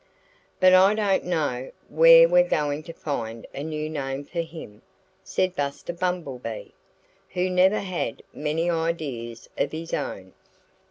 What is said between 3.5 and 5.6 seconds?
a new name for him," said